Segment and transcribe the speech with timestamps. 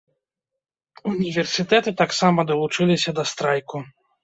[1.11, 3.87] Універсітэты таксама далучыліся да страйку.